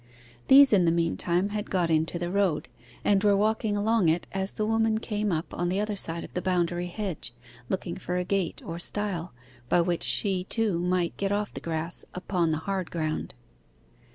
[0.47, 2.67] These in the meantime had got into the road,
[3.05, 6.33] and were walking along it as the woman came up on the other side of
[6.33, 7.35] the boundary hedge,
[7.69, 9.31] looking for a gate or stile,
[9.69, 13.35] by which she, too, might get off the grass upon the hard ground.